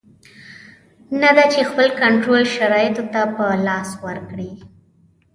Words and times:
نه 1.21 1.29
دا 1.37 1.45
چې 1.53 1.61
خپل 1.69 1.87
کنټرول 2.01 2.43
شرایطو 2.55 3.03
ته 3.13 3.21
په 3.35 3.45
لاس 3.67 3.89
ورکړي. 4.05 4.51